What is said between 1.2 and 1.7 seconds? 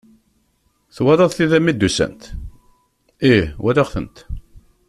tida